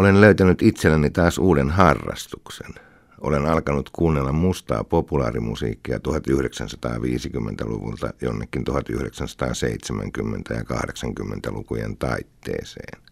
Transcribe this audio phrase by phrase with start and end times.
[0.00, 2.74] Olen löytänyt itselleni taas uuden harrastuksen.
[3.20, 8.74] Olen alkanut kuunnella mustaa populaarimusiikkia 1950-luvulta jonnekin 1970-
[10.56, 13.02] ja 80-lukujen taitteeseen.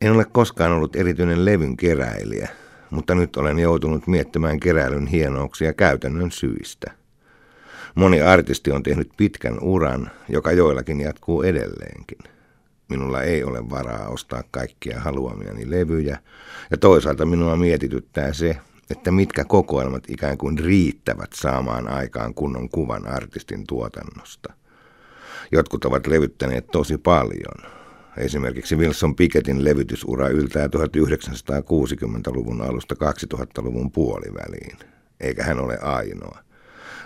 [0.00, 2.48] En ole koskaan ollut erityinen levyn keräilijä,
[2.90, 6.92] mutta nyt olen joutunut miettimään keräilyn hienouksia käytännön syistä.
[7.94, 12.35] Moni artisti on tehnyt pitkän uran, joka joillakin jatkuu edelleenkin.
[12.88, 16.18] Minulla ei ole varaa ostaa kaikkia haluamiani levyjä,
[16.70, 18.56] ja toisaalta minua mietityttää se,
[18.90, 24.52] että mitkä kokoelmat ikään kuin riittävät saamaan aikaan kunnon kuvan artistin tuotannosta.
[25.52, 27.72] Jotkut ovat levyttäneet tosi paljon.
[28.16, 32.94] Esimerkiksi Wilson Pickettin levytysura yltää 1960-luvun alusta
[33.34, 34.78] 2000-luvun puoliväliin,
[35.20, 36.45] eikä hän ole ainoa.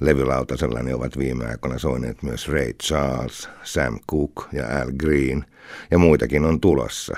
[0.00, 5.44] Levylautasellani ovat viime aikoina soineet myös Ray Charles, Sam Cooke ja Al Green,
[5.90, 7.16] ja muitakin on tulossa.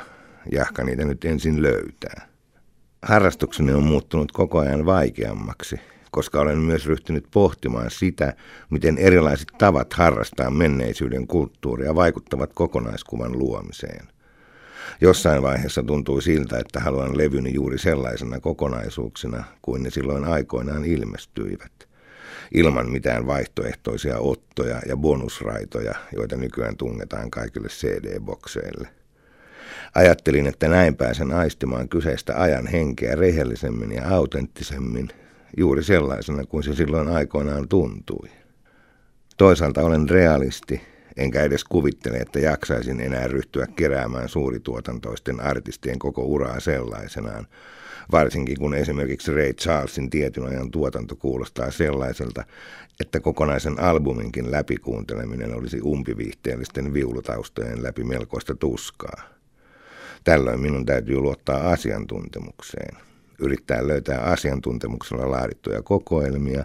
[0.53, 2.29] Jahka niitä nyt ensin löytää.
[3.03, 8.35] Harrastukseni on muuttunut koko ajan vaikeammaksi, koska olen myös ryhtynyt pohtimaan sitä,
[8.71, 14.09] miten erilaiset tavat harrastaa menneisyyden kulttuuria vaikuttavat kokonaiskuvan luomiseen.
[15.01, 21.88] Jossain vaiheessa tuntui siltä, että haluan levyni juuri sellaisena kokonaisuuksina kuin ne silloin aikoinaan ilmestyivät
[22.55, 28.89] ilman mitään vaihtoehtoisia ottoja ja bonusraitoja, joita nykyään tungetaan kaikille CD-bokseille.
[29.95, 35.09] Ajattelin, että näin pääsen aistimaan kyseistä ajan henkeä rehellisemmin ja autenttisemmin,
[35.57, 38.29] juuri sellaisena kuin se silloin aikoinaan tuntui.
[39.37, 40.81] Toisaalta olen realisti,
[41.19, 47.47] enkä edes kuvittele, että jaksaisin enää ryhtyä keräämään suurituotantoisten artistien koko uraa sellaisenaan,
[48.13, 52.45] varsinkin kun esimerkiksi Ray Charlesin tietyn ajan tuotanto kuulostaa sellaiselta,
[53.01, 59.23] että kokonaisen albuminkin läpikuunteleminen olisi umpiviihteellisten viulutaustojen läpi melkoista tuskaa.
[60.25, 62.97] Tällöin minun täytyy luottaa asiantuntemukseen,
[63.39, 66.65] yrittää löytää asiantuntemuksella laadittuja kokoelmia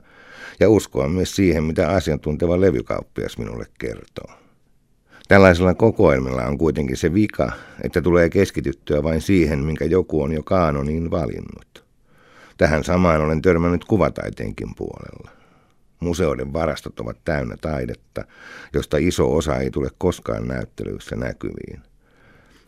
[0.60, 4.43] ja uskoa myös siihen, mitä asiantunteva levykauppias minulle kertoo.
[5.34, 7.52] Tällaisella kokoelmilla on kuitenkin se vika,
[7.84, 11.86] että tulee keskityttyä vain siihen, minkä joku on jo kaanoniin valinnut.
[12.58, 15.32] Tähän samaan olen törmännyt kuvataiteenkin puolella.
[16.00, 18.26] Museoiden varastot ovat täynnä taidetta,
[18.74, 21.82] josta iso osa ei tule koskaan näyttelyissä näkyviin.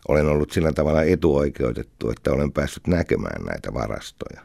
[0.08, 4.42] Olen ollut sillä tavalla etuoikeutettu, että olen päässyt näkemään näitä varastoja.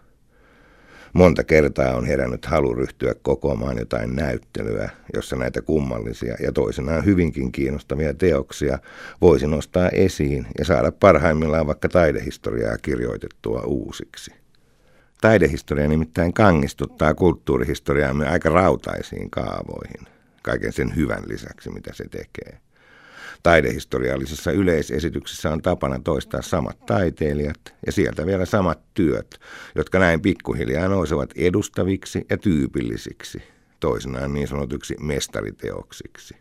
[1.12, 7.52] Monta kertaa on herännyt halu ryhtyä kokoamaan jotain näyttelyä, jossa näitä kummallisia ja toisenaan hyvinkin
[7.52, 8.78] kiinnostavia teoksia
[9.20, 14.30] voisi nostaa esiin ja saada parhaimmillaan vaikka taidehistoriaa kirjoitettua uusiksi.
[15.20, 20.06] Taidehistoria nimittäin kangistuttaa kulttuurihistoriaamme aika rautaisiin kaavoihin,
[20.42, 22.58] kaiken sen hyvän lisäksi mitä se tekee.
[23.42, 29.40] Taidehistoriallisessa yleisesityksessä on tapana toistaa samat taiteilijat ja sieltä vielä samat työt,
[29.74, 33.42] jotka näin pikkuhiljaa nousevat edustaviksi ja tyypillisiksi,
[33.80, 36.36] toisinaan niin sanotuksi mestariteoksiksi.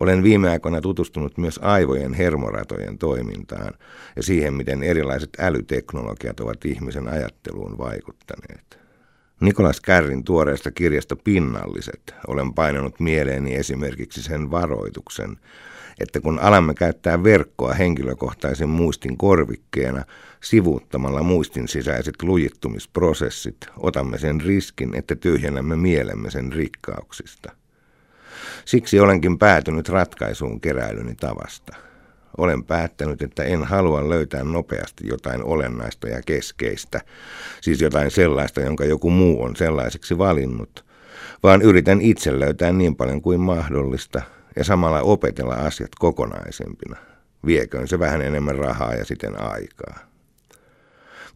[0.00, 3.74] Olen viime aikoina tutustunut myös aivojen hermoratojen toimintaan
[4.16, 8.85] ja siihen, miten erilaiset älyteknologiat ovat ihmisen ajatteluun vaikuttaneet.
[9.40, 15.36] Nikolas Kärrin tuoreesta kirjasta Pinnalliset olen painanut mieleeni esimerkiksi sen varoituksen,
[16.00, 20.04] että kun alamme käyttää verkkoa henkilökohtaisen muistin korvikkeena
[20.42, 27.52] sivuuttamalla muistin sisäiset lujittumisprosessit, otamme sen riskin, että tyhjennämme mielemme sen rikkauksista.
[28.64, 31.76] Siksi olenkin päätynyt ratkaisuun keräilyni tavasta–
[32.38, 37.00] olen päättänyt, että en halua löytää nopeasti jotain olennaista ja keskeistä,
[37.60, 40.84] siis jotain sellaista, jonka joku muu on sellaiseksi valinnut,
[41.42, 44.22] vaan yritän itse löytää niin paljon kuin mahdollista
[44.56, 46.96] ja samalla opetella asiat kokonaisempina.
[47.46, 50.15] Vieköön se vähän enemmän rahaa ja siten aikaa.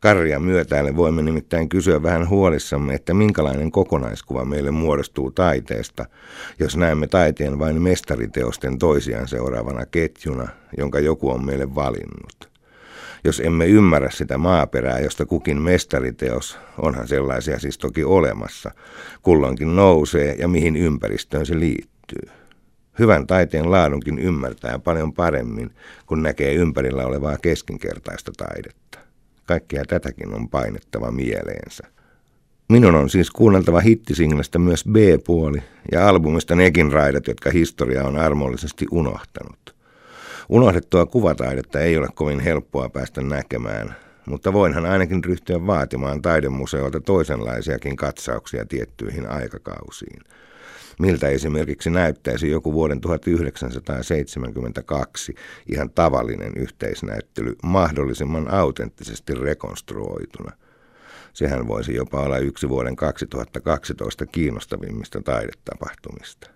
[0.00, 6.06] Karria myötäille voimme nimittäin kysyä vähän huolissamme, että minkälainen kokonaiskuva meille muodostuu taiteesta,
[6.58, 12.50] jos näemme taiteen vain mestariteosten toisiaan seuraavana ketjuna, jonka joku on meille valinnut.
[13.24, 18.70] Jos emme ymmärrä sitä maaperää, josta kukin mestariteos, onhan sellaisia siis toki olemassa,
[19.22, 22.30] kulloinkin nousee ja mihin ympäristöön se liittyy.
[22.98, 25.70] Hyvän taiteen laadunkin ymmärtää paljon paremmin,
[26.06, 28.90] kun näkee ympärillä olevaa keskinkertaista taidetta.
[29.50, 31.84] Kaikkea tätäkin on painettava mieleensä.
[32.68, 35.62] Minun on siis kuunneltava hittisinglestä myös B-puoli
[35.92, 39.74] ja albumista nekin raidat, jotka historia on armollisesti unohtanut.
[40.48, 47.96] Unohdettua kuvataidetta ei ole kovin helppoa päästä näkemään, mutta voinhan ainakin ryhtyä vaatimaan taidemuseolta toisenlaisiakin
[47.96, 50.20] katsauksia tiettyihin aikakausiin.
[51.00, 55.34] Miltä esimerkiksi näyttäisi joku vuoden 1972
[55.72, 60.52] ihan tavallinen yhteisnäyttely mahdollisimman autenttisesti rekonstruoituna.
[61.32, 66.50] Sehän voisi jopa olla yksi vuoden 2012 kiinnostavimmista taidetapahtumista.